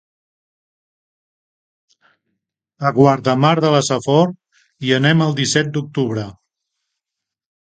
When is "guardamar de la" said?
2.95-3.83